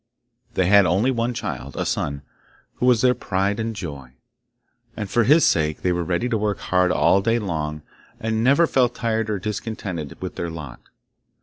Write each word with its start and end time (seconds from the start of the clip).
They 0.55 0.65
had 0.65 0.87
only 0.87 1.11
one 1.11 1.35
child, 1.35 1.75
a 1.77 1.85
son, 1.85 2.23
who 2.77 2.87
was 2.87 3.01
their 3.01 3.13
pride 3.13 3.59
and 3.59 3.75
joy, 3.75 4.13
and 4.97 5.07
for 5.07 5.25
his 5.25 5.45
sake 5.45 5.83
they 5.83 5.91
were 5.91 6.03
ready 6.03 6.27
to 6.27 6.39
work 6.39 6.57
hard 6.57 6.91
all 6.91 7.21
day 7.21 7.37
long, 7.37 7.83
and 8.19 8.43
never 8.43 8.65
felt 8.65 8.95
tired 8.95 9.29
or 9.29 9.37
discontented 9.37 10.19
with 10.19 10.37
their 10.37 10.49
lot. 10.49 10.79